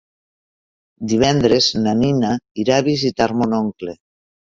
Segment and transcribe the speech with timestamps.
[1.11, 2.31] Divendres na Nina
[2.63, 3.95] irà a visitar mon oncle.